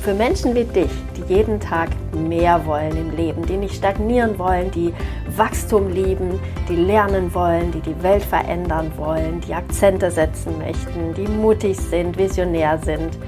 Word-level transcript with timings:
für 0.00 0.14
Menschen 0.14 0.54
wie 0.54 0.64
dich, 0.64 0.90
die 1.16 1.34
jeden 1.34 1.60
Tag 1.60 1.90
mehr 2.14 2.64
wollen 2.64 2.96
im 2.96 3.16
Leben, 3.16 3.44
die 3.44 3.56
nicht 3.56 3.74
stagnieren 3.74 4.38
wollen, 4.38 4.70
die 4.70 4.94
Wachstum 5.36 5.90
lieben, 5.90 6.40
die 6.68 6.76
lernen 6.76 7.32
wollen, 7.34 7.70
die 7.70 7.80
die 7.80 8.02
Welt 8.02 8.22
verändern 8.22 8.90
wollen, 8.96 9.40
die 9.42 9.54
Akzente 9.54 10.10
setzen 10.10 10.56
möchten, 10.58 11.14
die 11.14 11.28
mutig 11.28 11.78
sind, 11.78 12.16
visionär 12.16 12.78
sind 12.78 13.18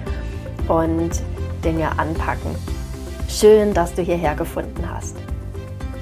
und 0.69 1.11
Dinge 1.63 1.91
anpacken. 1.99 2.55
Schön, 3.29 3.75
dass 3.75 3.95
du 3.95 4.03
hierher 4.03 4.35
gefunden 4.35 4.85
hast. 4.91 5.17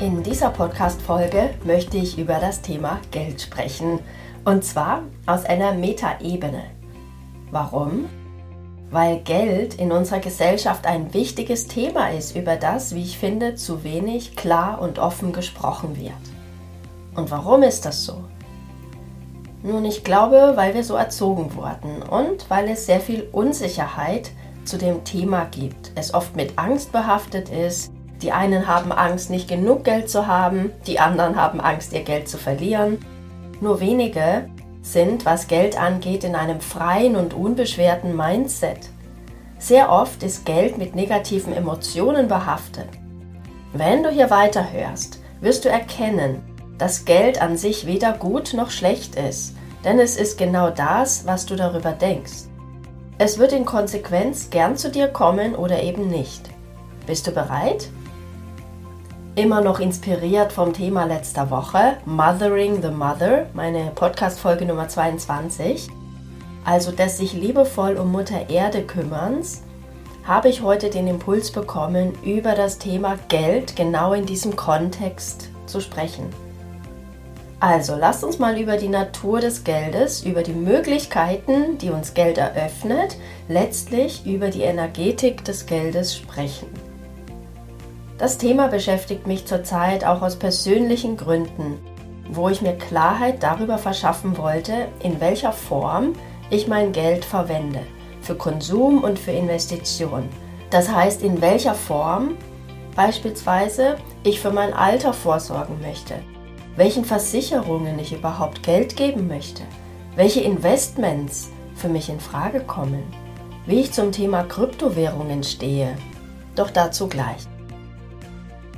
In 0.01 0.23
dieser 0.23 0.51
Podcast-Folge 0.51 1.51
möchte 1.65 1.97
ich 1.97 2.19
über 2.19 2.39
das 2.41 2.63
Thema 2.63 3.01
Geld 3.11 3.43
sprechen. 3.43 3.99
Und 4.45 4.65
zwar 4.65 5.03
aus 5.27 5.45
einer 5.45 5.75
Metaebene. 5.75 6.63
Warum? 7.51 8.07
Weil 8.91 9.19
Geld 9.21 9.75
in 9.75 9.93
unserer 9.93 10.21
Gesellschaft 10.21 10.87
ein 10.87 11.15
wichtiges 11.15 11.69
Thema 11.69 12.11
ist, 12.11 12.35
über 12.35 12.57
das, 12.57 12.95
wie 12.95 13.03
ich 13.03 13.19
finde, 13.19 13.55
zu 13.55 13.85
wenig 13.85 14.37
klar 14.37 14.81
und 14.81 14.99
offen 14.99 15.33
gesprochen 15.33 15.97
wird. 15.97 16.13
Und 17.15 17.31
warum 17.31 17.63
ist 17.63 17.87
das 17.87 18.05
so? 18.05 18.25
Nun, 19.63 19.85
ich 19.85 20.05
glaube, 20.05 20.53
weil 20.55 20.75
wir 20.75 20.85
so 20.85 20.95
erzogen 20.95 21.55
wurden 21.55 22.03
und 22.03 22.49
weil 22.49 22.69
es 22.69 22.87
sehr 22.87 23.01
viel 23.01 23.29
Unsicherheit 23.31 24.31
zu 24.65 24.79
dem 24.79 25.05
Thema 25.05 25.47
gibt. 25.51 25.93
Es 25.95 26.15
oft 26.15 26.35
mit 26.35 26.59
Angst 26.59 26.93
behaftet 26.93 27.49
ist. 27.51 27.93
Die 28.23 28.33
einen 28.33 28.67
haben 28.67 28.93
Angst, 28.93 29.31
nicht 29.31 29.49
genug 29.49 29.85
Geld 29.85 30.11
zu 30.11 30.27
haben, 30.27 30.73
die 30.87 30.99
anderen 30.99 31.37
haben 31.37 31.61
Angst, 31.61 31.93
ihr 31.93 32.03
Geld 32.03 32.29
zu 32.29 32.39
verlieren. 32.39 32.99
Nur 33.61 33.81
wenige 33.81 34.49
sind, 34.83 35.25
was 35.25 35.49
Geld 35.49 35.81
angeht, 35.81 36.25
in 36.25 36.35
einem 36.35 36.61
freien 36.61 37.17
und 37.17 37.35
unbeschwerten 37.35 38.17
Mindset. 38.17 38.91
Sehr 39.59 39.91
oft 39.91 40.23
ist 40.23 40.47
Geld 40.47 40.79
mit 40.79 40.95
negativen 40.95 41.53
Emotionen 41.53 42.29
behaftet. 42.29 42.89
Wenn 43.73 44.03
du 44.03 44.11
hier 44.11 44.31
weiterhörst, 44.31 45.21
wirst 45.41 45.65
du 45.65 45.69
erkennen, 45.69 46.43
dass 46.79 47.05
Geld 47.05 47.43
an 47.43 47.57
sich 47.57 47.87
weder 47.87 48.13
gut 48.13 48.55
noch 48.55 48.71
schlecht 48.71 49.17
ist, 49.17 49.55
denn 49.85 50.01
es 50.01 50.17
ist 50.17 50.39
genau 50.39 50.71
das, 50.71 51.27
was 51.27 51.47
du 51.47 51.57
darüber 51.57 51.93
denkst. 51.93 52.49
Es 53.19 53.39
wird 53.39 53.53
in 53.53 53.67
Konsequenz 53.67 54.49
gern 54.49 54.79
zu 54.79 54.91
dir 54.91 55.09
kommen 55.09 55.55
oder 55.55 55.83
eben 55.83 56.09
nicht. 56.09 56.49
Bist 57.07 57.27
du 57.27 57.33
bereit? 57.33 57.91
Immer 59.41 59.63
noch 59.63 59.81
inspiriert 59.81 60.53
vom 60.53 60.75
Thema 60.75 61.07
letzter 61.07 61.51
Woche, 61.51 61.97
Mothering 62.05 62.83
the 62.83 62.91
Mother, 62.91 63.47
meine 63.55 63.91
Podcast-Folge 63.95 64.67
Nummer 64.67 64.87
22. 64.87 65.89
Also 66.67 66.93
des 66.93 67.17
sich 67.17 67.33
liebevoll 67.33 67.97
um 67.97 68.13
Mutter 68.13 68.51
Erde 68.51 68.83
kümmerns, 68.83 69.63
habe 70.25 70.51
ich 70.51 70.61
heute 70.61 70.91
den 70.91 71.07
Impuls 71.07 71.51
bekommen, 71.53 72.13
über 72.23 72.55
das 72.55 72.77
Thema 72.77 73.19
Geld 73.29 73.77
genau 73.77 74.13
in 74.13 74.27
diesem 74.27 74.57
Kontext 74.57 75.49
zu 75.65 75.81
sprechen. 75.81 76.27
Also 77.61 77.97
lasst 77.97 78.23
uns 78.23 78.39
mal 78.39 78.61
über 78.61 78.77
die 78.77 78.89
Natur 78.89 79.41
des 79.41 79.65
Geldes, 79.65 80.23
über 80.23 80.43
die 80.43 80.53
Möglichkeiten, 80.53 81.79
die 81.79 81.89
uns 81.89 82.13
Geld 82.13 82.37
eröffnet, 82.37 83.17
letztlich 83.49 84.27
über 84.27 84.51
die 84.51 84.63
Energetik 84.63 85.47
des 85.47 85.65
Geldes 85.65 86.15
sprechen. 86.15 86.90
Das 88.21 88.37
Thema 88.37 88.69
beschäftigt 88.69 89.27
mich 89.27 89.47
zurzeit 89.47 90.05
auch 90.05 90.21
aus 90.21 90.37
persönlichen 90.37 91.17
Gründen, 91.17 91.79
wo 92.31 92.51
ich 92.51 92.61
mir 92.61 92.75
Klarheit 92.77 93.43
darüber 93.43 93.79
verschaffen 93.79 94.37
wollte, 94.37 94.89
in 95.03 95.23
welcher 95.23 95.53
Form 95.53 96.13
ich 96.51 96.69
mein 96.69 96.93
Geld 96.93 97.25
verwende, 97.25 97.81
für 98.21 98.35
Konsum 98.35 99.03
und 99.03 99.19
für 99.19 99.31
Investition. 99.31 100.29
Das 100.69 100.95
heißt, 100.95 101.23
in 101.23 101.41
welcher 101.41 101.75
Form 101.75 102.37
beispielsweise 102.95 103.97
ich 104.23 104.39
für 104.39 104.51
mein 104.51 104.75
Alter 104.75 105.15
vorsorgen 105.15 105.81
möchte, 105.81 106.17
welchen 106.77 107.07
Versicherungen 107.07 107.99
ich 107.99 108.13
überhaupt 108.13 108.63
Geld 108.63 108.97
geben 108.97 109.29
möchte, 109.29 109.63
welche 110.15 110.41
Investments 110.41 111.49
für 111.75 111.89
mich 111.89 112.11
in 112.11 112.21
Frage 112.21 112.61
kommen, 112.61 113.03
wie 113.65 113.81
ich 113.81 113.93
zum 113.93 114.13
Thema 114.13 114.43
Kryptowährungen 114.43 115.43
stehe. 115.43 115.97
Doch 116.55 116.69
dazu 116.69 117.09
gleich. 117.09 117.49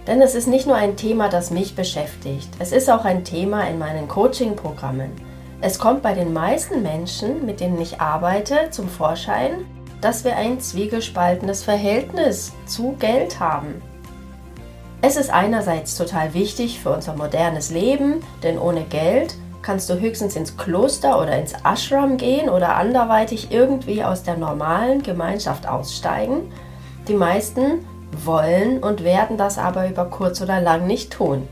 Denn 0.07 0.21
es 0.21 0.35
ist 0.35 0.49
nicht 0.49 0.67
nur 0.67 0.77
ein 0.77 0.97
Thema, 0.97 1.29
das 1.29 1.51
mich 1.51 1.77
beschäftigt, 1.77 2.49
es 2.59 2.73
ist 2.73 2.91
auch 2.91 3.05
ein 3.05 3.25
Thema 3.25 3.69
in 3.69 3.79
meinen 3.79 4.09
Coaching-Programmen. 4.09 5.11
Es 5.61 5.79
kommt 5.79 6.03
bei 6.03 6.13
den 6.13 6.33
meisten 6.33 6.83
Menschen, 6.83 7.47
mit 7.47 7.61
denen 7.61 7.81
ich 7.81 8.01
arbeite, 8.01 8.71
zum 8.71 8.89
Vorschein, 8.89 9.65
dass 10.01 10.25
wir 10.25 10.37
ein 10.37 10.61
zwiegespaltenes 10.61 11.62
Verhältnis 11.62 12.53
zu 12.67 12.97
Geld 12.99 13.39
haben. 13.39 13.81
Es 15.03 15.17
ist 15.17 15.31
einerseits 15.31 15.97
total 15.97 16.35
wichtig 16.35 16.81
für 16.81 16.91
unser 16.91 17.15
modernes 17.15 17.71
Leben, 17.71 18.25
denn 18.43 18.59
ohne 18.59 18.83
Geld 18.83 19.37
kannst 19.62 19.89
du 19.89 20.01
höchstens 20.01 20.35
ins 20.35 20.57
Kloster 20.57 21.21
oder 21.21 21.39
ins 21.39 21.55
Ashram 21.65 22.17
gehen 22.17 22.49
oder 22.49 22.75
anderweitig 22.75 23.53
irgendwie 23.53 24.03
aus 24.03 24.25
der 24.25 24.37
normalen 24.37 25.05
Gemeinschaft 25.05 25.69
aussteigen. 25.69 26.53
Die 27.07 27.15
meisten 27.15 27.85
wollen 28.12 28.78
und 28.83 29.05
werden 29.05 29.37
das 29.37 29.59
aber 29.59 29.89
über 29.89 30.05
kurz 30.06 30.41
oder 30.41 30.61
lang 30.61 30.87
nicht 30.87 31.12
tun. 31.12 31.49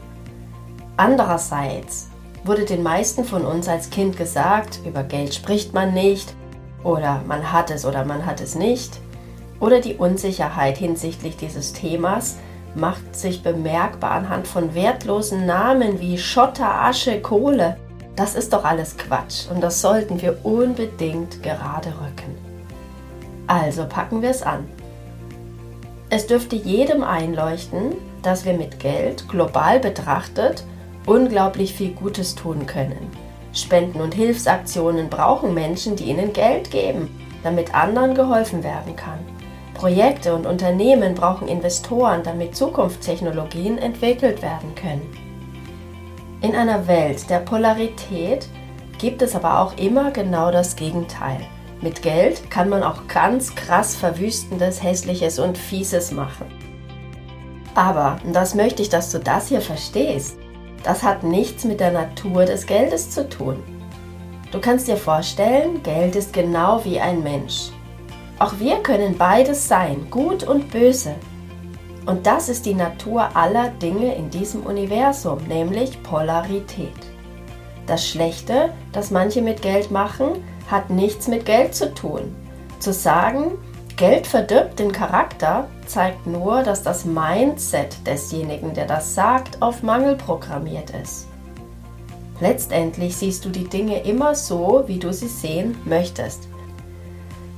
Andererseits 0.96 2.10
wurde 2.44 2.64
den 2.64 2.82
meisten 2.82 3.24
von 3.24 3.44
uns 3.44 3.68
als 3.68 3.90
Kind 3.90 4.16
gesagt, 4.16 4.80
über 4.84 5.02
Geld 5.02 5.34
spricht 5.34 5.74
man 5.74 5.94
nicht 5.94 6.34
oder 6.82 7.22
man 7.26 7.52
hat 7.52 7.70
es 7.70 7.84
oder 7.84 8.04
man 8.04 8.26
hat 8.26 8.40
es 8.40 8.54
nicht 8.54 9.00
oder 9.60 9.80
die 9.80 9.96
Unsicherheit 9.96 10.78
hinsichtlich 10.78 11.36
dieses 11.36 11.72
Themas 11.72 12.36
macht 12.74 13.16
sich 13.16 13.42
bemerkbar 13.42 14.12
anhand 14.12 14.46
von 14.46 14.74
wertlosen 14.74 15.44
Namen 15.44 16.00
wie 16.00 16.18
Schotter, 16.18 16.82
Asche, 16.82 17.20
Kohle. 17.20 17.76
Das 18.16 18.34
ist 18.34 18.52
doch 18.52 18.64
alles 18.64 18.96
Quatsch 18.96 19.50
und 19.50 19.60
das 19.60 19.80
sollten 19.80 20.20
wir 20.22 20.44
unbedingt 20.44 21.42
gerade 21.42 21.88
rücken. 21.88 22.36
Also 23.46 23.86
packen 23.86 24.22
wir 24.22 24.30
es 24.30 24.42
an. 24.42 24.66
Es 26.12 26.26
dürfte 26.26 26.56
jedem 26.56 27.04
einleuchten, 27.04 27.94
dass 28.22 28.44
wir 28.44 28.54
mit 28.54 28.80
Geld 28.80 29.28
global 29.28 29.78
betrachtet 29.78 30.64
unglaublich 31.06 31.72
viel 31.72 31.92
Gutes 31.92 32.34
tun 32.34 32.66
können. 32.66 33.10
Spenden 33.52 34.00
und 34.00 34.14
Hilfsaktionen 34.14 35.08
brauchen 35.08 35.54
Menschen, 35.54 35.96
die 35.96 36.04
ihnen 36.04 36.32
Geld 36.32 36.70
geben, 36.70 37.08
damit 37.42 37.74
anderen 37.74 38.14
geholfen 38.14 38.62
werden 38.62 38.94
kann. 38.96 39.18
Projekte 39.74 40.34
und 40.34 40.46
Unternehmen 40.46 41.14
brauchen 41.14 41.48
Investoren, 41.48 42.22
damit 42.22 42.54
Zukunftstechnologien 42.54 43.78
entwickelt 43.78 44.42
werden 44.42 44.74
können. 44.74 45.08
In 46.42 46.54
einer 46.54 46.86
Welt 46.86 47.30
der 47.30 47.38
Polarität 47.38 48.46
gibt 48.98 49.22
es 49.22 49.34
aber 49.34 49.60
auch 49.60 49.76
immer 49.78 50.10
genau 50.10 50.50
das 50.50 50.76
Gegenteil. 50.76 51.40
Mit 51.82 52.02
Geld 52.02 52.50
kann 52.50 52.68
man 52.68 52.82
auch 52.82 53.06
ganz 53.08 53.54
krass 53.54 53.96
verwüstendes, 53.96 54.82
hässliches 54.82 55.38
und 55.38 55.56
fieses 55.56 56.12
machen. 56.12 56.46
Aber, 57.74 58.18
und 58.24 58.34
das 58.34 58.54
möchte 58.54 58.82
ich, 58.82 58.90
dass 58.90 59.10
du 59.10 59.18
das 59.18 59.48
hier 59.48 59.62
verstehst, 59.62 60.36
das 60.82 61.02
hat 61.02 61.22
nichts 61.22 61.64
mit 61.64 61.80
der 61.80 61.92
Natur 61.92 62.44
des 62.44 62.66
Geldes 62.66 63.10
zu 63.10 63.28
tun. 63.28 63.62
Du 64.50 64.60
kannst 64.60 64.88
dir 64.88 64.96
vorstellen, 64.96 65.82
Geld 65.82 66.16
ist 66.16 66.32
genau 66.32 66.84
wie 66.84 67.00
ein 67.00 67.22
Mensch. 67.22 67.70
Auch 68.38 68.58
wir 68.58 68.82
können 68.82 69.16
beides 69.16 69.68
sein, 69.68 70.08
gut 70.10 70.42
und 70.42 70.70
böse. 70.70 71.14
Und 72.06 72.26
das 72.26 72.48
ist 72.48 72.66
die 72.66 72.74
Natur 72.74 73.36
aller 73.36 73.68
Dinge 73.68 74.14
in 74.14 74.30
diesem 74.30 74.62
Universum, 74.64 75.38
nämlich 75.46 76.02
Polarität. 76.02 76.96
Das 77.86 78.06
Schlechte, 78.06 78.72
das 78.92 79.10
manche 79.10 79.42
mit 79.42 79.62
Geld 79.62 79.90
machen, 79.90 80.42
hat 80.70 80.90
nichts 80.90 81.28
mit 81.28 81.44
Geld 81.44 81.74
zu 81.74 81.92
tun. 81.94 82.34
Zu 82.78 82.92
sagen, 82.92 83.58
Geld 83.96 84.26
verdirbt 84.26 84.78
den 84.78 84.92
Charakter, 84.92 85.68
zeigt 85.86 86.26
nur, 86.26 86.62
dass 86.62 86.82
das 86.82 87.04
Mindset 87.04 88.06
desjenigen, 88.06 88.72
der 88.72 88.86
das 88.86 89.14
sagt, 89.14 89.60
auf 89.60 89.82
Mangel 89.82 90.16
programmiert 90.16 90.90
ist. 91.02 91.26
Letztendlich 92.40 93.16
siehst 93.16 93.44
du 93.44 93.50
die 93.50 93.68
Dinge 93.68 94.02
immer 94.04 94.34
so, 94.34 94.84
wie 94.86 94.98
du 94.98 95.12
sie 95.12 95.28
sehen 95.28 95.76
möchtest. 95.84 96.48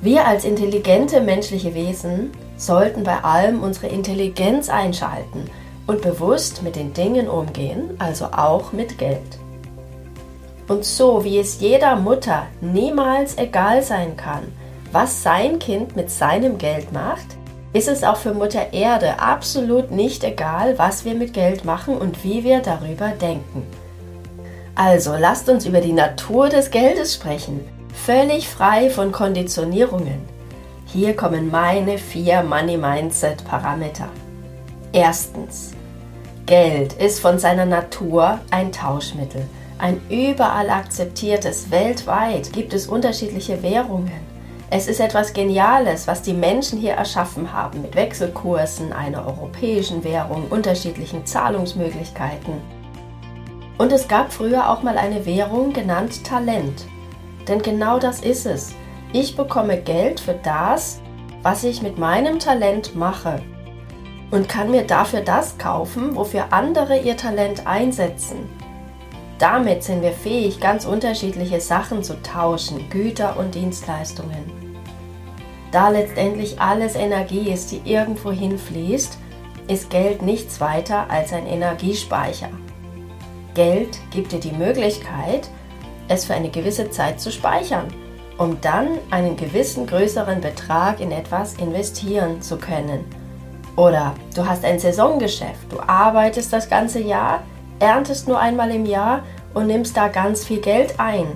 Wir 0.00 0.26
als 0.26 0.44
intelligente 0.44 1.20
menschliche 1.20 1.74
Wesen 1.74 2.32
sollten 2.56 3.04
bei 3.04 3.22
allem 3.22 3.62
unsere 3.62 3.86
Intelligenz 3.86 4.68
einschalten 4.68 5.48
und 5.86 6.02
bewusst 6.02 6.64
mit 6.64 6.74
den 6.74 6.92
Dingen 6.92 7.28
umgehen, 7.28 7.90
also 8.00 8.26
auch 8.26 8.72
mit 8.72 8.98
Geld. 8.98 9.38
Und 10.68 10.84
so 10.84 11.24
wie 11.24 11.38
es 11.38 11.60
jeder 11.60 11.96
Mutter 11.96 12.46
niemals 12.60 13.36
egal 13.36 13.82
sein 13.82 14.16
kann, 14.16 14.44
was 14.92 15.22
sein 15.22 15.58
Kind 15.58 15.96
mit 15.96 16.10
seinem 16.10 16.58
Geld 16.58 16.92
macht, 16.92 17.26
ist 17.72 17.88
es 17.88 18.04
auch 18.04 18.16
für 18.16 18.34
Mutter 18.34 18.72
Erde 18.72 19.18
absolut 19.18 19.90
nicht 19.90 20.24
egal, 20.24 20.78
was 20.78 21.04
wir 21.04 21.14
mit 21.14 21.32
Geld 21.32 21.64
machen 21.64 21.96
und 21.96 22.22
wie 22.22 22.44
wir 22.44 22.60
darüber 22.60 23.08
denken. 23.08 23.66
Also 24.74 25.16
lasst 25.18 25.48
uns 25.48 25.66
über 25.66 25.80
die 25.80 25.92
Natur 25.92 26.48
des 26.48 26.70
Geldes 26.70 27.14
sprechen, 27.14 27.60
völlig 27.92 28.48
frei 28.48 28.90
von 28.90 29.12
Konditionierungen. 29.12 30.20
Hier 30.86 31.16
kommen 31.16 31.50
meine 31.50 31.96
vier 31.96 32.42
Money 32.42 32.76
Mindset 32.76 33.44
Parameter. 33.44 34.08
Erstens. 34.92 35.72
Geld 36.44 36.92
ist 36.94 37.20
von 37.20 37.38
seiner 37.38 37.64
Natur 37.64 38.40
ein 38.50 38.72
Tauschmittel. 38.72 39.46
Ein 39.78 40.00
überall 40.08 40.70
akzeptiertes, 40.70 41.70
weltweit 41.70 42.52
gibt 42.52 42.72
es 42.72 42.86
unterschiedliche 42.86 43.62
Währungen. 43.62 44.32
Es 44.70 44.88
ist 44.88 45.00
etwas 45.00 45.32
Geniales, 45.34 46.06
was 46.06 46.22
die 46.22 46.32
Menschen 46.32 46.78
hier 46.78 46.92
erschaffen 46.92 47.52
haben 47.52 47.82
mit 47.82 47.94
Wechselkursen, 47.94 48.92
einer 48.92 49.26
europäischen 49.26 50.02
Währung, 50.02 50.46
unterschiedlichen 50.48 51.26
Zahlungsmöglichkeiten. 51.26 52.54
Und 53.76 53.92
es 53.92 54.08
gab 54.08 54.32
früher 54.32 54.70
auch 54.70 54.82
mal 54.82 54.96
eine 54.96 55.26
Währung 55.26 55.72
genannt 55.72 56.24
Talent. 56.24 56.86
Denn 57.48 57.60
genau 57.60 57.98
das 57.98 58.20
ist 58.20 58.46
es. 58.46 58.74
Ich 59.12 59.36
bekomme 59.36 59.76
Geld 59.76 60.20
für 60.20 60.34
das, 60.42 61.00
was 61.42 61.64
ich 61.64 61.82
mit 61.82 61.98
meinem 61.98 62.38
Talent 62.38 62.94
mache. 62.94 63.42
Und 64.30 64.48
kann 64.48 64.70
mir 64.70 64.86
dafür 64.86 65.20
das 65.20 65.58
kaufen, 65.58 66.16
wofür 66.16 66.46
andere 66.52 66.98
ihr 66.98 67.16
Talent 67.16 67.66
einsetzen. 67.66 68.48
Damit 69.42 69.82
sind 69.82 70.02
wir 70.02 70.12
fähig, 70.12 70.60
ganz 70.60 70.84
unterschiedliche 70.84 71.60
Sachen 71.60 72.04
zu 72.04 72.22
tauschen, 72.22 72.88
Güter 72.90 73.36
und 73.36 73.56
Dienstleistungen. 73.56 74.52
Da 75.72 75.88
letztendlich 75.88 76.60
alles 76.60 76.94
Energie 76.94 77.50
ist, 77.50 77.72
die 77.72 77.80
irgendwo 77.84 78.30
hinfließt, 78.30 79.18
ist 79.66 79.90
Geld 79.90 80.22
nichts 80.22 80.60
weiter 80.60 81.10
als 81.10 81.32
ein 81.32 81.48
Energiespeicher. 81.48 82.50
Geld 83.54 83.98
gibt 84.12 84.30
dir 84.30 84.38
die 84.38 84.52
Möglichkeit, 84.52 85.50
es 86.06 86.24
für 86.24 86.34
eine 86.34 86.50
gewisse 86.50 86.90
Zeit 86.90 87.20
zu 87.20 87.32
speichern, 87.32 87.88
um 88.38 88.60
dann 88.60 88.90
einen 89.10 89.36
gewissen 89.36 89.88
größeren 89.88 90.40
Betrag 90.40 91.00
in 91.00 91.10
etwas 91.10 91.54
investieren 91.54 92.42
zu 92.42 92.58
können. 92.58 93.04
Oder 93.74 94.14
du 94.36 94.46
hast 94.46 94.64
ein 94.64 94.78
Saisongeschäft, 94.78 95.72
du 95.72 95.80
arbeitest 95.80 96.52
das 96.52 96.70
ganze 96.70 97.00
Jahr, 97.00 97.42
erntest 97.82 98.28
nur 98.28 98.38
einmal 98.38 98.70
im 98.70 98.86
Jahr 98.86 99.24
und 99.54 99.66
nimmst 99.66 99.96
da 99.96 100.06
ganz 100.08 100.44
viel 100.44 100.60
Geld 100.60 100.98
ein, 100.98 101.26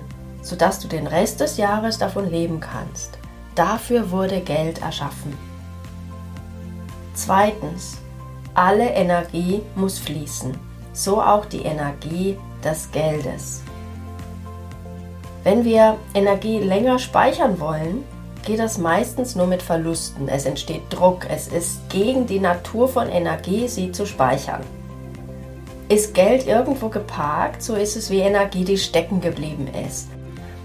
sodass 0.43 0.79
du 0.79 0.87
den 0.87 1.07
Rest 1.07 1.41
des 1.41 1.57
Jahres 1.57 1.99
davon 1.99 2.31
leben 2.31 2.61
kannst. 2.61 3.19
Dafür 3.57 4.11
wurde 4.13 4.41
Geld 4.41 4.81
erschaffen. 4.81 5.37
Zweitens, 7.15 7.99
alle 8.55 8.91
Energie 8.91 9.63
muss 9.75 9.99
fließen, 9.99 10.57
so 10.93 11.21
auch 11.21 11.47
die 11.47 11.63
Energie 11.63 12.39
des 12.63 12.91
Geldes. 12.93 13.63
Wenn 15.43 15.65
wir 15.65 15.97
Energie 16.15 16.61
länger 16.61 16.99
speichern 16.99 17.59
wollen, 17.59 18.05
geht 18.45 18.61
das 18.61 18.79
meistens 18.79 19.35
nur 19.35 19.47
mit 19.47 19.63
Verlusten. 19.63 20.29
Es 20.29 20.45
entsteht 20.45 20.83
Druck, 20.91 21.27
es 21.29 21.49
ist 21.49 21.89
gegen 21.89 22.27
die 22.27 22.41
Natur 22.41 22.89
von 22.89 23.09
Energie, 23.09 23.67
sie 23.67 23.91
zu 23.91 24.07
speichern. 24.07 24.63
Ist 25.89 26.15
Geld 26.15 26.47
irgendwo 26.47 26.89
geparkt, 26.89 27.63
so 27.63 27.75
ist 27.75 27.97
es 27.97 28.11
wie 28.11 28.19
Energie, 28.19 28.65
die 28.65 28.79
stecken 28.79 29.21
geblieben 29.21 29.69
ist. 29.87 30.09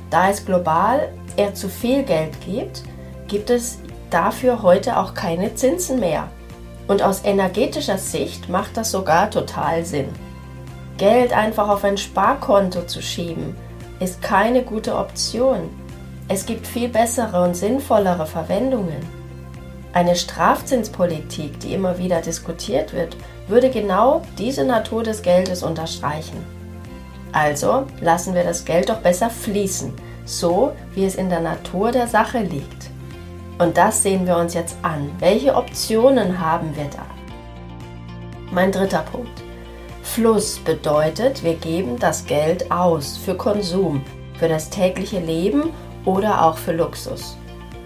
Da 0.09 0.29
es 0.29 0.45
global 0.45 1.09
er 1.37 1.53
zu 1.53 1.69
viel 1.69 2.03
Geld 2.03 2.39
gibt, 2.41 2.83
gibt 3.27 3.49
es 3.49 3.79
dafür 4.09 4.61
heute 4.61 4.97
auch 4.97 5.13
keine 5.13 5.55
Zinsen 5.55 5.99
mehr. 5.99 6.29
Und 6.87 7.01
aus 7.01 7.23
energetischer 7.23 7.97
Sicht 7.97 8.49
macht 8.49 8.75
das 8.75 8.91
sogar 8.91 9.29
total 9.29 9.85
Sinn. 9.85 10.09
Geld 10.97 11.33
einfach 11.33 11.69
auf 11.69 11.83
ein 11.83 11.97
Sparkonto 11.97 12.81
zu 12.83 13.01
schieben, 13.01 13.55
ist 13.99 14.21
keine 14.21 14.63
gute 14.63 14.95
Option. 14.97 15.69
Es 16.27 16.45
gibt 16.45 16.67
viel 16.67 16.89
bessere 16.89 17.43
und 17.43 17.55
sinnvollere 17.55 18.25
Verwendungen. 18.25 19.20
Eine 19.93 20.15
Strafzinspolitik, 20.15 21.59
die 21.59 21.73
immer 21.73 21.97
wieder 21.97 22.21
diskutiert 22.21 22.93
wird, 22.93 23.17
würde 23.47 23.69
genau 23.69 24.21
diese 24.37 24.63
Natur 24.63 25.03
des 25.03 25.21
Geldes 25.21 25.63
unterstreichen. 25.63 26.37
Also 27.33 27.85
lassen 27.99 28.33
wir 28.33 28.43
das 28.43 28.63
Geld 28.63 28.89
doch 28.89 28.99
besser 28.99 29.29
fließen, 29.29 29.93
so 30.25 30.71
wie 30.93 31.05
es 31.05 31.15
in 31.15 31.29
der 31.29 31.41
Natur 31.41 31.91
der 31.91 32.07
Sache 32.07 32.39
liegt. 32.39 32.89
Und 33.59 33.77
das 33.77 34.01
sehen 34.01 34.25
wir 34.25 34.37
uns 34.37 34.53
jetzt 34.53 34.77
an. 34.81 35.11
Welche 35.19 35.55
Optionen 35.55 36.39
haben 36.39 36.75
wir 36.75 36.85
da? 36.85 37.05
Mein 38.51 38.71
dritter 38.71 39.03
Punkt. 39.11 39.43
Fluss 40.03 40.57
bedeutet, 40.59 41.43
wir 41.43 41.55
geben 41.55 41.99
das 41.99 42.25
Geld 42.25 42.71
aus 42.71 43.17
für 43.17 43.35
Konsum, 43.35 44.03
für 44.39 44.47
das 44.47 44.69
tägliche 44.69 45.19
Leben 45.19 45.71
oder 46.05 46.43
auch 46.43 46.57
für 46.57 46.73
Luxus. 46.73 47.37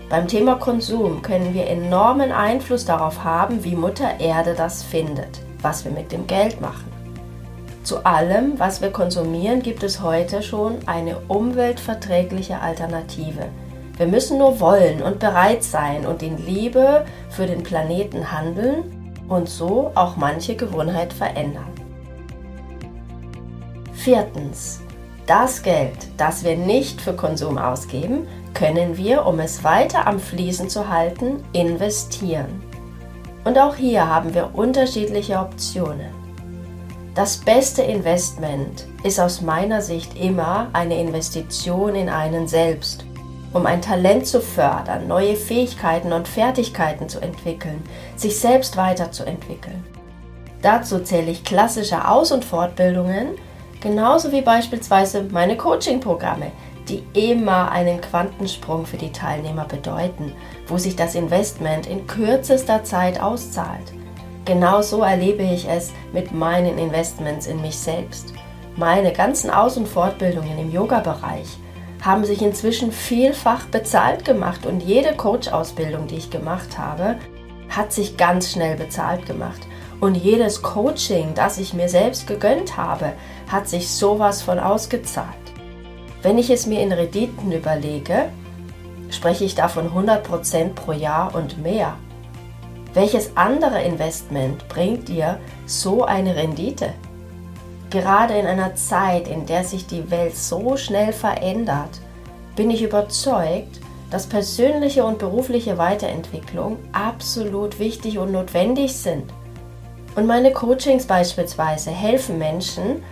Beim 0.08 0.28
Thema 0.28 0.56
Konsum 0.56 1.24
können 1.24 1.56
wir 1.56 1.66
enormen 1.66 2.32
Einfluss 2.32 2.86
darauf 2.86 3.24
haben, 3.24 3.64
wie 3.64 3.76
Mutter 3.76 4.20
Erde 4.20 4.54
das 4.54 4.84
findet, 4.84 5.42
was 5.64 5.84
wir 5.84 5.92
mit 5.92 6.12
dem 6.12 6.28
Geld 6.28 6.62
machen. 6.62 6.92
Zu 7.84 8.06
allem, 8.06 8.60
was 8.60 8.82
wir 8.82 8.92
konsumieren, 8.92 9.64
gibt 9.64 9.82
es 9.82 10.02
heute 10.02 10.44
schon 10.44 10.78
eine 10.88 11.18
umweltverträgliche 11.28 12.60
Alternative. 12.60 13.48
Wir 13.98 14.06
müssen 14.06 14.38
nur 14.38 14.60
wollen 14.60 15.02
und 15.02 15.20
bereit 15.20 15.64
sein 15.64 16.06
und 16.06 16.22
in 16.22 16.38
Liebe 16.46 17.06
für 17.30 17.48
den 17.48 17.64
Planeten 17.64 18.32
handeln 18.32 19.14
und 19.28 19.50
so 19.50 19.92
auch 19.96 20.18
manche 20.18 20.56
Gewohnheit 20.56 21.14
verändern. 21.14 21.74
Viertens. 23.94 24.85
Das 25.28 25.64
Geld, 25.64 25.98
das 26.18 26.44
wir 26.44 26.56
nicht 26.56 27.02
für 27.02 27.14
Konsum 27.14 27.58
ausgeben, 27.58 28.28
können 28.54 28.96
wir, 28.96 29.26
um 29.26 29.40
es 29.40 29.64
weiter 29.64 30.06
am 30.06 30.20
Fließen 30.20 30.70
zu 30.70 30.88
halten, 30.88 31.44
investieren. 31.52 32.62
Und 33.44 33.58
auch 33.58 33.76
hier 33.76 34.08
haben 34.08 34.36
wir 34.36 34.52
unterschiedliche 34.54 35.40
Optionen. 35.40 36.14
Das 37.16 37.38
beste 37.38 37.82
Investment 37.82 38.86
ist 39.04 39.20
aus 39.20 39.42
meiner 39.42 39.82
Sicht 39.82 40.16
immer 40.16 40.68
eine 40.74 41.00
Investition 41.00 41.96
in 41.96 42.10
einen 42.10 42.48
selbst, 42.48 43.04
um 43.52 43.66
ein 43.66 43.82
Talent 43.82 44.28
zu 44.28 44.42
fördern, 44.42 45.08
neue 45.08 45.36
Fähigkeiten 45.36 46.14
und 46.14 46.28
Fertigkeiten 46.28 47.10
zu 47.10 47.20
entwickeln, 47.20 47.82
sich 48.16 48.40
selbst 48.40 48.78
weiterzuentwickeln. 48.78 49.84
Dazu 50.62 51.00
zähle 51.00 51.32
ich 51.32 51.44
klassische 51.44 52.08
Aus- 52.08 52.32
und 52.32 52.46
Fortbildungen, 52.46 53.30
genauso 53.86 54.32
wie 54.32 54.42
beispielsweise 54.42 55.28
meine 55.32 55.56
Coaching-Programme, 55.58 56.52
die 56.90 57.04
immer 57.14 57.72
einen 57.72 58.02
Quantensprung 58.02 58.84
für 58.88 58.98
die 58.98 59.12
Teilnehmer 59.12 59.66
bedeuten, 59.66 60.34
wo 60.66 60.80
sich 60.80 60.96
das 60.96 61.14
Investment 61.14 61.86
in 61.86 62.08
kürzester 62.08 62.84
Zeit 62.84 63.22
auszahlt. 63.22 63.94
Genauso 64.44 65.04
erlebe 65.04 65.44
ich 65.44 65.70
es 65.70 65.94
mit 66.14 66.32
meinen 66.32 66.80
Investments 66.80 67.46
in 67.46 67.62
mich 67.62 67.78
selbst. 67.78 68.34
Meine 68.76 69.14
ganzen 69.14 69.52
Aus- 69.52 69.78
und 69.78 69.88
Fortbildungen 69.88 70.58
im 70.58 70.72
Yoga-Bereich 70.72 71.48
haben 72.02 72.26
sich 72.26 72.42
inzwischen 72.42 72.92
vielfach 72.92 73.66
bezahlt 73.68 74.26
gemacht 74.26 74.66
und 74.66 74.82
jede 74.82 75.14
Coach-Ausbildung, 75.14 76.08
die 76.08 76.18
ich 76.18 76.32
gemacht 76.32 76.80
habe, 76.80 77.18
hat 77.70 77.94
sich 77.94 78.18
ganz 78.18 78.52
schnell 78.52 78.78
bezahlt 78.78 79.28
gemacht. 79.28 79.62
Und 80.02 80.16
jedes 80.16 80.62
Coaching, 80.62 81.34
das 81.34 81.58
ich 81.58 81.74
mir 81.74 81.90
selbst 81.90 82.28
gegönnt 82.28 82.78
habe, 82.78 83.14
hat 83.48 83.68
sich 83.68 83.90
sowas 83.90 84.42
von 84.42 84.60
ausgezahlt. 84.60 85.30
Wenn 86.22 86.38
ich 86.38 86.50
es 86.50 86.66
mir 86.66 86.82
in 86.82 86.92
Renditen 86.92 87.52
überlege, 87.52 88.30
spreche 89.10 89.46
ich 89.46 89.56
davon 89.56 89.92
100% 89.92 90.74
pro 90.74 90.92
Jahr 90.92 91.34
und 91.36 91.62
mehr. 91.62 91.96
Welches 92.94 93.36
andere 93.36 93.82
Investment 93.84 94.68
bringt 94.68 95.08
dir 95.08 95.40
so 95.66 96.04
eine 96.04 96.36
Rendite? 96.36 96.94
Gerade 97.90 98.34
in 98.36 98.46
einer 98.46 98.76
Zeit, 98.76 99.28
in 99.28 99.46
der 99.46 99.64
sich 99.64 99.86
die 99.86 100.10
Welt 100.12 100.36
so 100.36 100.76
schnell 100.78 101.14
verändert, 101.14 102.02
bin 102.56 102.70
ich 102.70 102.82
überzeugt, 102.82 103.80
dass 104.10 104.28
persönliche 104.28 105.04
und 105.04 105.20
berufliche 105.20 105.78
Weiterentwicklung 105.78 106.78
absolut 106.94 107.80
wichtig 107.80 108.18
und 108.18 108.32
notwendig 108.32 108.96
sind. 108.96 109.32
Und 110.16 110.28
meine 110.28 110.54
Coachings 110.54 111.06
beispielsweise 111.06 111.92
helfen 111.92 112.38
Menschen, 112.38 113.04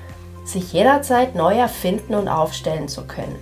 sich 0.46 0.74
jederzeit 0.74 1.36
neu 1.36 1.56
erfinden 1.56 2.16
und 2.16 2.28
aufstellen 2.28 2.88
zu 2.88 3.04
können. 3.04 3.38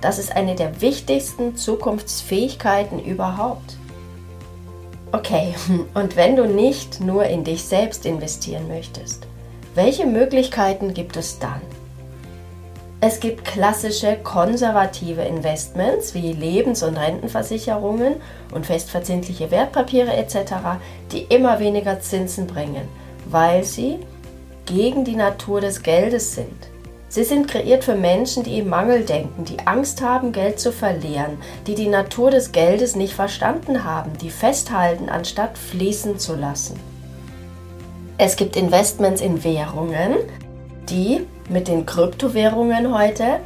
Das 0.00 0.18
ist 0.18 0.34
eine 0.34 0.54
der 0.54 0.80
wichtigsten 0.80 1.56
Zukunftsfähigkeiten 1.56 3.02
überhaupt. 3.02 3.76
Okay, 5.12 5.54
und 5.94 6.16
wenn 6.16 6.36
du 6.36 6.46
nicht 6.46 7.00
nur 7.00 7.24
in 7.24 7.44
dich 7.44 7.64
selbst 7.64 8.06
investieren 8.06 8.68
möchtest, 8.68 9.26
welche 9.74 10.06
Möglichkeiten 10.06 10.94
gibt 10.94 11.16
es 11.16 11.38
dann? 11.38 11.60
Es 13.02 13.18
gibt 13.18 13.46
klassische 13.46 14.18
konservative 14.22 15.22
Investments 15.22 16.12
wie 16.12 16.34
Lebens- 16.34 16.82
und 16.82 16.98
Rentenversicherungen 16.98 18.16
und 18.52 18.66
festverzinsliche 18.66 19.50
Wertpapiere 19.50 20.12
etc., 20.12 20.52
die 21.10 21.22
immer 21.22 21.58
weniger 21.60 22.00
Zinsen 22.00 22.46
bringen, 22.46 22.86
weil 23.24 23.64
sie 23.64 24.00
gegen 24.66 25.04
die 25.04 25.16
Natur 25.16 25.62
des 25.62 25.82
Geldes 25.82 26.34
sind. 26.34 26.68
Sie 27.08 27.24
sind 27.24 27.48
kreiert 27.48 27.84
für 27.84 27.94
Menschen, 27.94 28.42
die 28.44 28.58
im 28.58 28.68
Mangel 28.68 29.04
denken, 29.06 29.46
die 29.46 29.58
Angst 29.66 30.02
haben, 30.02 30.30
Geld 30.30 30.60
zu 30.60 30.70
verlieren, 30.70 31.38
die 31.66 31.74
die 31.74 31.88
Natur 31.88 32.30
des 32.30 32.52
Geldes 32.52 32.96
nicht 32.96 33.14
verstanden 33.14 33.82
haben, 33.82 34.12
die 34.20 34.30
festhalten, 34.30 35.08
anstatt 35.08 35.56
fließen 35.56 36.18
zu 36.18 36.36
lassen. 36.36 36.78
Es 38.18 38.36
gibt 38.36 38.56
Investments 38.56 39.22
in 39.22 39.42
Währungen, 39.42 40.16
die 40.90 41.26
mit 41.50 41.68
den 41.68 41.84
Kryptowährungen 41.84 42.96
heute 42.96 43.40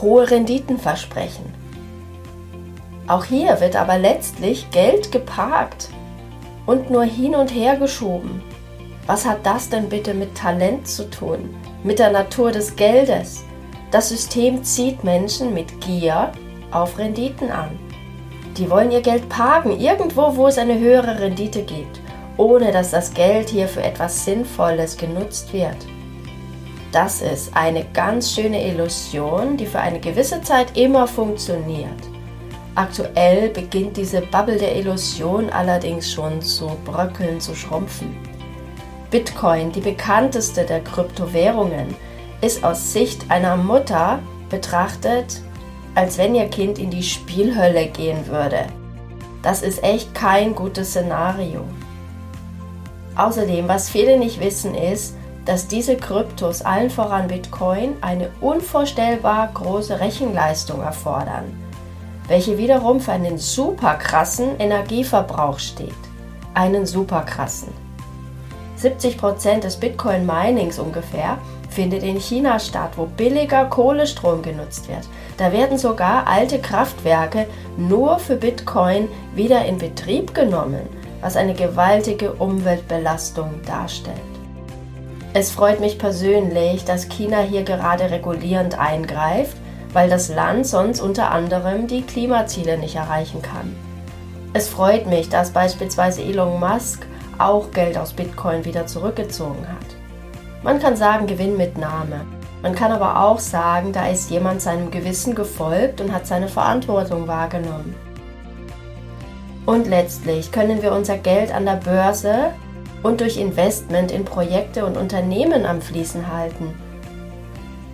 hohe 0.00 0.30
Renditen 0.30 0.78
versprechen. 0.78 1.44
Auch 3.06 3.24
hier 3.24 3.60
wird 3.60 3.76
aber 3.76 3.98
letztlich 3.98 4.70
Geld 4.70 5.12
geparkt 5.12 5.88
und 6.66 6.90
nur 6.90 7.04
hin 7.04 7.34
und 7.34 7.54
her 7.54 7.76
geschoben. 7.76 8.42
Was 9.06 9.26
hat 9.26 9.44
das 9.44 9.68
denn 9.68 9.88
bitte 9.88 10.14
mit 10.14 10.36
Talent 10.36 10.86
zu 10.86 11.08
tun? 11.10 11.50
mit 11.82 11.98
der 11.98 12.10
Natur 12.10 12.52
des 12.52 12.76
Geldes. 12.76 13.44
Das 13.90 14.10
System 14.10 14.62
zieht 14.62 15.02
Menschen 15.02 15.54
mit 15.54 15.80
Gier 15.80 16.30
auf 16.70 16.98
Renditen 16.98 17.50
an. 17.50 17.78
Die 18.56 18.68
wollen 18.68 18.90
ihr 18.90 19.00
Geld 19.00 19.28
parken, 19.28 19.78
irgendwo, 19.80 20.36
wo 20.36 20.46
es 20.46 20.58
eine 20.58 20.78
höhere 20.78 21.20
Rendite 21.20 21.62
gibt, 21.62 22.00
ohne 22.36 22.72
dass 22.72 22.90
das 22.90 23.14
Geld 23.14 23.48
hier 23.48 23.68
für 23.68 23.82
etwas 23.82 24.24
Sinnvolles 24.24 24.96
genutzt 24.96 25.52
wird. 25.52 25.76
Das 26.92 27.22
ist 27.22 27.56
eine 27.56 27.84
ganz 27.92 28.32
schöne 28.32 28.66
Illusion, 28.66 29.56
die 29.56 29.66
für 29.66 29.78
eine 29.78 30.00
gewisse 30.00 30.42
Zeit 30.42 30.76
immer 30.76 31.06
funktioniert. 31.06 31.88
Aktuell 32.74 33.50
beginnt 33.50 33.96
diese 33.96 34.22
Bubble 34.22 34.56
der 34.56 34.74
Illusion 34.76 35.50
allerdings 35.50 36.12
schon 36.12 36.42
zu 36.42 36.76
bröckeln, 36.84 37.40
zu 37.40 37.54
schrumpfen. 37.54 38.16
Bitcoin, 39.10 39.70
die 39.70 39.80
bekannteste 39.80 40.64
der 40.64 40.80
Kryptowährungen, 40.80 41.94
ist 42.40 42.64
aus 42.64 42.92
Sicht 42.92 43.30
einer 43.30 43.56
Mutter 43.56 44.20
betrachtet, 44.48 45.40
als 45.94 46.18
wenn 46.18 46.34
ihr 46.34 46.48
Kind 46.48 46.78
in 46.78 46.90
die 46.90 47.02
Spielhölle 47.02 47.86
gehen 47.86 48.26
würde. 48.26 48.66
Das 49.42 49.62
ist 49.62 49.82
echt 49.84 50.14
kein 50.14 50.54
gutes 50.54 50.90
Szenario. 50.90 51.64
Außerdem, 53.16 53.68
was 53.68 53.90
viele 53.90 54.18
nicht 54.18 54.40
wissen, 54.40 54.74
ist, 54.74 55.16
dass 55.50 55.66
diese 55.66 55.96
Kryptos, 55.96 56.62
allen 56.62 56.90
voran 56.90 57.26
Bitcoin, 57.26 57.96
eine 58.02 58.30
unvorstellbar 58.40 59.50
große 59.52 59.98
Rechenleistung 59.98 60.80
erfordern, 60.80 61.52
welche 62.28 62.56
wiederum 62.56 63.00
für 63.00 63.10
einen 63.10 63.36
super 63.36 63.94
krassen 63.94 64.60
Energieverbrauch 64.60 65.58
steht. 65.58 65.90
Einen 66.54 66.86
super 66.86 67.22
krassen. 67.22 67.72
70% 68.80 69.58
des 69.58 69.76
Bitcoin-Minings 69.78 70.78
ungefähr 70.78 71.36
findet 71.68 72.04
in 72.04 72.20
China 72.20 72.60
statt, 72.60 72.92
wo 72.94 73.06
billiger 73.06 73.64
Kohlestrom 73.64 74.42
genutzt 74.42 74.88
wird. 74.88 75.08
Da 75.36 75.50
werden 75.50 75.78
sogar 75.78 76.28
alte 76.28 76.60
Kraftwerke 76.60 77.48
nur 77.76 78.20
für 78.20 78.36
Bitcoin 78.36 79.08
wieder 79.34 79.64
in 79.64 79.78
Betrieb 79.78 80.32
genommen, 80.32 80.88
was 81.20 81.34
eine 81.34 81.54
gewaltige 81.54 82.34
Umweltbelastung 82.34 83.50
darstellt. 83.66 84.39
Es 85.32 85.52
freut 85.52 85.78
mich 85.78 85.96
persönlich, 85.96 86.84
dass 86.84 87.08
China 87.08 87.38
hier 87.38 87.62
gerade 87.62 88.10
regulierend 88.10 88.76
eingreift, 88.80 89.56
weil 89.92 90.10
das 90.10 90.28
Land 90.28 90.66
sonst 90.66 91.00
unter 91.00 91.30
anderem 91.30 91.86
die 91.86 92.02
Klimaziele 92.02 92.76
nicht 92.76 92.96
erreichen 92.96 93.40
kann. 93.40 93.76
Es 94.54 94.68
freut 94.68 95.06
mich, 95.06 95.28
dass 95.28 95.52
beispielsweise 95.52 96.22
Elon 96.22 96.58
Musk 96.58 97.06
auch 97.38 97.70
Geld 97.70 97.96
aus 97.96 98.12
Bitcoin 98.12 98.64
wieder 98.64 98.88
zurückgezogen 98.88 99.68
hat. 99.68 99.86
Man 100.64 100.80
kann 100.80 100.96
sagen 100.96 101.28
Gewinnmitnahme. 101.28 102.22
Man 102.60 102.74
kann 102.74 102.90
aber 102.90 103.24
auch 103.24 103.38
sagen, 103.38 103.92
da 103.92 104.08
ist 104.08 104.30
jemand 104.30 104.60
seinem 104.60 104.90
Gewissen 104.90 105.36
gefolgt 105.36 106.00
und 106.00 106.12
hat 106.12 106.26
seine 106.26 106.48
Verantwortung 106.48 107.28
wahrgenommen. 107.28 107.94
Und 109.64 109.86
letztlich 109.86 110.50
können 110.50 110.82
wir 110.82 110.92
unser 110.92 111.18
Geld 111.18 111.54
an 111.54 111.66
der 111.66 111.76
Börse 111.76 112.50
und 113.02 113.20
durch 113.20 113.36
Investment 113.36 114.12
in 114.12 114.24
Projekte 114.24 114.84
und 114.84 114.96
Unternehmen 114.96 115.64
am 115.64 115.80
Fließen 115.80 116.32
halten. 116.32 116.74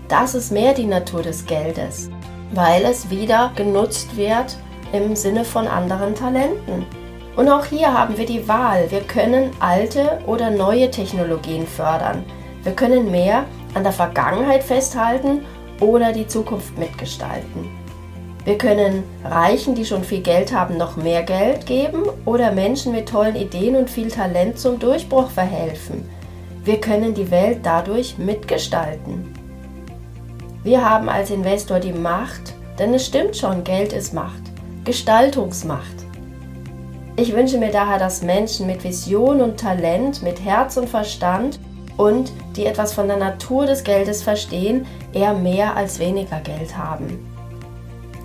Das 0.08 0.34
ist 0.34 0.52
mehr 0.52 0.72
die 0.72 0.86
Natur 0.86 1.22
des 1.22 1.46
Geldes, 1.46 2.10
weil 2.52 2.84
es 2.84 3.10
wieder 3.10 3.52
genutzt 3.56 4.16
wird 4.16 4.56
im 4.92 5.16
Sinne 5.16 5.44
von 5.44 5.66
anderen 5.66 6.14
Talenten. 6.14 6.86
Und 7.36 7.48
auch 7.50 7.66
hier 7.66 7.92
haben 7.92 8.16
wir 8.16 8.26
die 8.26 8.48
Wahl. 8.48 8.90
Wir 8.90 9.00
können 9.00 9.50
alte 9.60 10.20
oder 10.26 10.50
neue 10.50 10.90
Technologien 10.90 11.66
fördern. 11.66 12.24
Wir 12.62 12.72
können 12.72 13.10
mehr 13.10 13.44
an 13.74 13.82
der 13.82 13.92
Vergangenheit 13.92 14.64
festhalten 14.64 15.44
oder 15.80 16.12
die 16.12 16.26
Zukunft 16.26 16.78
mitgestalten. 16.78 17.85
Wir 18.46 18.56
können 18.56 19.02
Reichen, 19.24 19.74
die 19.74 19.84
schon 19.84 20.04
viel 20.04 20.20
Geld 20.20 20.54
haben, 20.54 20.76
noch 20.76 20.96
mehr 20.96 21.24
Geld 21.24 21.66
geben 21.66 22.04
oder 22.24 22.52
Menschen 22.52 22.92
mit 22.92 23.08
tollen 23.08 23.34
Ideen 23.34 23.74
und 23.74 23.90
viel 23.90 24.08
Talent 24.08 24.56
zum 24.56 24.78
Durchbruch 24.78 25.30
verhelfen. 25.30 26.08
Wir 26.64 26.80
können 26.80 27.12
die 27.12 27.32
Welt 27.32 27.58
dadurch 27.64 28.18
mitgestalten. 28.18 29.34
Wir 30.62 30.88
haben 30.88 31.08
als 31.08 31.30
Investor 31.30 31.80
die 31.80 31.92
Macht, 31.92 32.54
denn 32.78 32.94
es 32.94 33.06
stimmt 33.06 33.36
schon, 33.36 33.64
Geld 33.64 33.92
ist 33.92 34.14
Macht, 34.14 34.42
Gestaltungsmacht. 34.84 35.96
Ich 37.16 37.34
wünsche 37.34 37.58
mir 37.58 37.72
daher, 37.72 37.98
dass 37.98 38.22
Menschen 38.22 38.68
mit 38.68 38.84
Vision 38.84 39.40
und 39.40 39.58
Talent, 39.58 40.22
mit 40.22 40.40
Herz 40.44 40.76
und 40.76 40.88
Verstand 40.88 41.58
und 41.96 42.30
die 42.54 42.66
etwas 42.66 42.94
von 42.94 43.08
der 43.08 43.16
Natur 43.16 43.66
des 43.66 43.82
Geldes 43.82 44.22
verstehen, 44.22 44.86
eher 45.12 45.34
mehr 45.34 45.74
als 45.74 45.98
weniger 45.98 46.38
Geld 46.38 46.78
haben. 46.78 47.35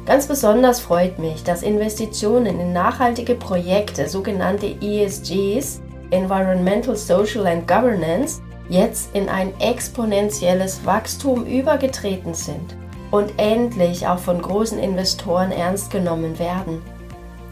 Ganz 0.05 0.27
besonders 0.27 0.79
freut 0.79 1.20
mich, 1.20 1.43
dass 1.43 1.62
Investitionen 1.62 2.60
in 2.60 2.74
nachhaltige 2.74 3.36
Projekte, 3.36 4.10
sogenannte 4.10 4.75
ESGs, 4.81 5.81
Environmental, 6.10 6.96
Social 6.96 7.46
and 7.46 7.67
Governance, 7.67 8.41
jetzt 8.67 9.15
in 9.15 9.29
ein 9.29 9.53
exponentielles 9.60 10.86
Wachstum 10.86 11.46
übergetreten 11.46 12.34
sind 12.34 12.75
und 13.12 13.31
endlich 13.38 14.08
auch 14.08 14.17
von 14.17 14.41
großen 14.41 14.79
Investoren 14.79 15.51
ernst 15.51 15.91
genommen 15.91 16.39
werden. 16.39 16.81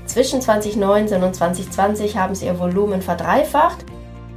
Zwischen 0.05 0.41
2019 0.41 1.21
und 1.21 1.35
2020 1.35 2.17
haben 2.17 2.33
sie 2.33 2.47
ihr 2.47 2.57
Volumen 2.57 3.01
verdreifacht 3.01 3.85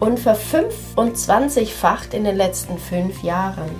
und 0.00 0.20
verfünfundzwanzigfacht 0.20 2.12
in 2.12 2.24
den 2.24 2.36
letzten 2.36 2.76
fünf 2.76 3.22
Jahren. 3.22 3.70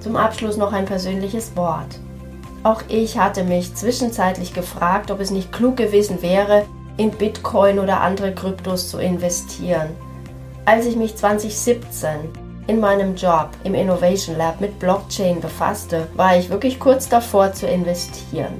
Zum 0.00 0.16
Abschluss 0.16 0.56
noch 0.56 0.72
ein 0.72 0.86
persönliches 0.86 1.54
Wort. 1.54 2.00
Auch 2.64 2.82
ich 2.88 3.18
hatte 3.18 3.42
mich 3.42 3.74
zwischenzeitlich 3.74 4.54
gefragt, 4.54 5.10
ob 5.10 5.20
es 5.20 5.30
nicht 5.30 5.50
klug 5.50 5.76
gewesen 5.76 6.22
wäre, 6.22 6.64
in 6.96 7.10
Bitcoin 7.10 7.78
oder 7.78 8.00
andere 8.00 8.32
Kryptos 8.32 8.88
zu 8.88 8.98
investieren. 8.98 9.88
Als 10.64 10.86
ich 10.86 10.94
mich 10.94 11.16
2017 11.16 12.10
in 12.68 12.78
meinem 12.78 13.16
Job 13.16 13.48
im 13.64 13.74
Innovation 13.74 14.36
Lab 14.36 14.60
mit 14.60 14.78
Blockchain 14.78 15.40
befasste, 15.40 16.06
war 16.14 16.36
ich 16.36 16.50
wirklich 16.50 16.78
kurz 16.78 17.08
davor 17.08 17.52
zu 17.52 17.66
investieren. 17.66 18.54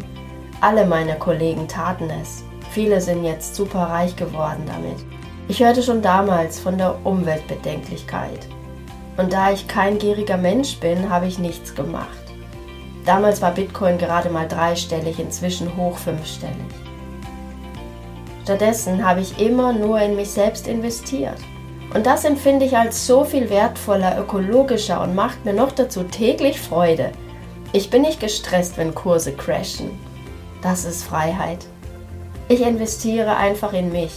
Alle 0.60 0.84
meine 0.84 1.16
Kollegen 1.16 1.68
taten 1.68 2.10
es. 2.22 2.42
Viele 2.72 3.00
sind 3.00 3.22
jetzt 3.22 3.54
super 3.54 3.82
reich 3.82 4.16
geworden 4.16 4.64
damit. 4.66 4.96
Ich 5.46 5.62
hörte 5.62 5.82
schon 5.82 6.02
damals 6.02 6.58
von 6.58 6.78
der 6.78 6.96
Umweltbedenklichkeit. 7.04 8.48
Und 9.16 9.32
da 9.32 9.52
ich 9.52 9.68
kein 9.68 9.98
gieriger 9.98 10.38
Mensch 10.38 10.80
bin, 10.80 11.10
habe 11.10 11.26
ich 11.26 11.38
nichts 11.38 11.74
gemacht. 11.74 12.21
Damals 13.04 13.42
war 13.42 13.52
Bitcoin 13.52 13.98
gerade 13.98 14.30
mal 14.30 14.46
dreistellig, 14.46 15.18
inzwischen 15.18 15.76
hoch 15.76 15.98
fünfstellig. 15.98 16.56
Stattdessen 18.44 19.06
habe 19.06 19.20
ich 19.20 19.40
immer 19.40 19.72
nur 19.72 20.00
in 20.00 20.16
mich 20.16 20.30
selbst 20.30 20.66
investiert. 20.66 21.38
Und 21.94 22.06
das 22.06 22.24
empfinde 22.24 22.64
ich 22.64 22.76
als 22.76 23.06
so 23.06 23.24
viel 23.24 23.50
wertvoller, 23.50 24.18
ökologischer 24.18 25.00
und 25.02 25.14
macht 25.14 25.44
mir 25.44 25.52
noch 25.52 25.72
dazu 25.72 26.04
täglich 26.04 26.60
Freude. 26.60 27.12
Ich 27.72 27.90
bin 27.90 28.02
nicht 28.02 28.20
gestresst, 28.20 28.78
wenn 28.78 28.94
Kurse 28.94 29.32
crashen. 29.32 29.90
Das 30.62 30.84
ist 30.84 31.04
Freiheit. 31.04 31.66
Ich 32.48 32.62
investiere 32.62 33.36
einfach 33.36 33.72
in 33.72 33.92
mich. 33.92 34.12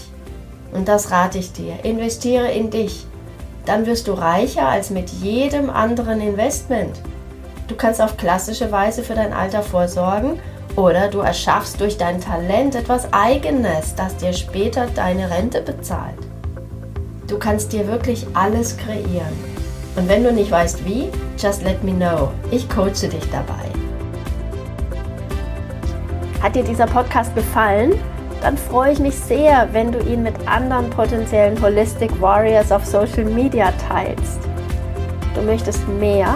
Und 0.74 0.88
das 0.88 1.12
rate 1.12 1.38
ich 1.38 1.54
dir. 1.54 1.74
Investiere 1.84 2.51
in 2.51 2.70
dich. 2.70 3.06
Dann 3.65 3.86
wirst 3.86 4.08
du 4.08 4.13
reicher 4.13 4.68
als 4.68 4.89
mit 4.89 5.10
jedem 5.10 5.70
anderen 5.70 6.22
Investment. 6.22 7.00
Du 7.67 7.75
kannst 7.75 8.01
auf 8.01 8.17
klassische 8.17 8.72
Weise 8.72 9.01
für 9.01 9.15
dein 9.15 9.34
Alter 9.34 9.63
vorsorgen 9.63 10.39
Oder 10.75 11.07
du 11.07 11.19
erschaffst 11.19 11.79
durch 11.79 11.98
dein 11.98 12.19
Talent 12.19 12.75
etwas 12.75 13.12
Eigenes, 13.13 13.95
das 13.95 14.15
dir 14.17 14.34
später 14.34 14.88
deine 14.93 15.29
Rente 15.29 15.62
bezahlt. 15.62 16.17
Du 17.27 17.39
kannst 17.39 17.72
dir 17.72 17.88
wirklich 17.88 18.27
alles 18.34 18.77
kreieren. 18.77 19.34
Und 19.95 20.10
wenn 20.10 20.24
du 20.24 20.34
nicht 20.34 20.51
weißt 20.51 20.86
wie, 20.86 21.10
just 21.38 21.63
let 21.63 21.81
me 21.84 21.93
know. 21.93 22.29
Ich 22.51 22.67
coache 22.69 23.07
dich 23.07 23.29
dabei. 23.31 23.65
Hat 26.43 26.55
dir 26.55 26.63
dieser 26.63 26.86
Podcast 26.86 27.34
gefallen? 27.34 27.93
Dann 28.41 28.57
freue 28.57 28.91
ich 28.91 29.00
mich 29.00 29.15
sehr, 29.15 29.69
wenn 29.72 29.91
du 29.91 30.00
ihn 30.00 30.22
mit 30.22 30.36
anderen 30.45 30.89
potenziellen 30.89 31.60
Holistic 31.63 32.12
Warriors 32.22 32.72
auf 32.72 32.86
Social 32.86 33.25
Media 33.25 33.72
teilst. 33.89 34.39
Du 35.34 35.41
möchtest 35.41 35.88
mehr? 35.88 36.36